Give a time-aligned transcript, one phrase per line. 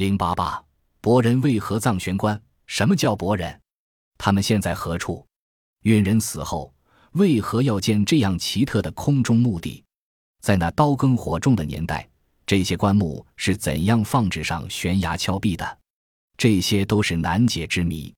[0.00, 0.64] 零八八，
[1.02, 2.40] 伯仁为何葬玄关？
[2.66, 3.60] 什么叫博仁？
[4.16, 5.26] 他们现在何处？
[5.82, 6.72] 运人死后，
[7.12, 9.84] 为何要建这样奇特的空中墓地？
[10.40, 12.08] 在那刀耕火种的年代，
[12.46, 15.78] 这些棺木是怎样放置上悬崖峭壁的？
[16.38, 18.10] 这些都是难解之谜。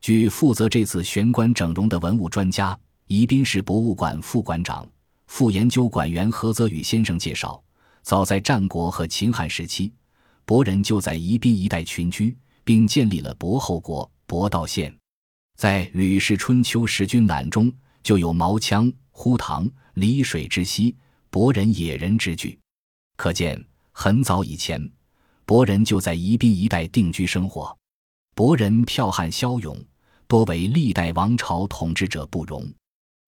[0.00, 2.74] 据负责这次玄关整容的文物专家、
[3.06, 4.90] 宜宾市博物馆副馆长、
[5.26, 7.62] 副研究馆员何泽宇先生介绍，
[8.00, 9.92] 早在战国和秦汉时期，
[10.48, 14.90] 博人就在宜宾一带群居，并建立了博后国博道县。
[15.58, 17.70] 在《吕氏春秋·时君览》中
[18.02, 20.96] 就有“毛羌、呼唐、离水之西，
[21.28, 22.58] 博人野人”之句，
[23.18, 24.90] 可见很早以前，
[25.44, 27.76] 博人就在宜宾一带定居生活。
[28.34, 29.78] 博人剽悍骁勇，
[30.26, 32.66] 多为历代王朝统治者不容。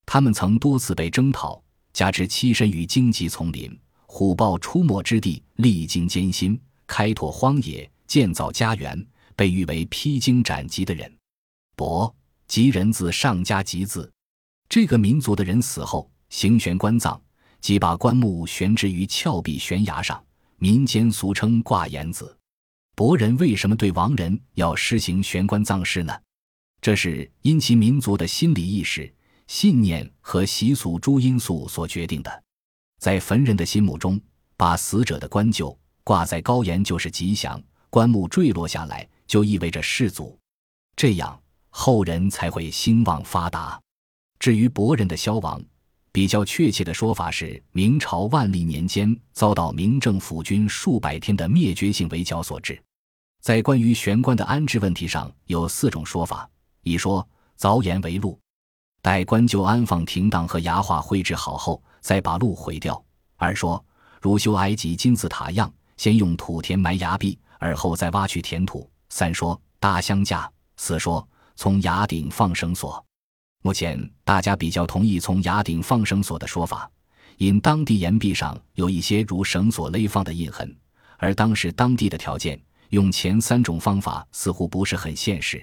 [0.07, 1.63] 他们曾多次被征讨，
[1.93, 6.59] 加之栖身于荆棘丛林、虎豹出没之地，历经艰辛，
[6.91, 11.17] 开拓荒野，建造家园，被誉为披荆斩棘的人。
[11.77, 12.13] 博。
[12.49, 14.13] 吉人字上加吉字，
[14.69, 17.17] 这个民族的人死后行悬棺葬，
[17.61, 20.21] 即把棺木悬置于峭壁悬崖上，
[20.57, 22.37] 民间俗称挂岩子。
[22.97, 26.13] 博人为什么对亡人要施行悬棺葬式呢？
[26.81, 29.15] 这是因其民族的心理意识、
[29.47, 32.43] 信念和习俗诸因素所决定的。
[32.99, 34.21] 在坟人的心目中，
[34.57, 35.79] 把死者的棺柩
[36.11, 40.37] 挂在高岩就是吉祥，棺木坠落下来就意味着世祖，
[40.97, 41.41] 这样。
[41.69, 43.81] 后人才会兴旺发达。
[44.41, 45.63] 至于博人的消亡，
[46.11, 52.83] 比较确切的说法是明朝万历年间遭到明政府军数百天的灭绝性围剿所致。
[53.41, 56.51] 在关于玄关的安置问题上，有四种说法：
[56.83, 57.25] 一说
[57.57, 58.37] 凿岩为路，
[59.01, 63.01] 待棺柩安放停当和崖画绘制好后，再把路毁掉；
[63.37, 63.85] 二说
[64.21, 71.29] 如修埃及金字塔样，先用土填埋崖壁，而后再挖去填土；三说搭相架；四说。
[71.57, 73.05] 从崖顶放绳索，
[73.61, 76.91] 目前大家比较同意从崖顶放绳索的说法，
[77.37, 80.75] 因当地岩壁上有一些如绳索勒放的印痕，
[81.19, 85.63] 而当时当地的条件，用前三种方法似乎不是很现实。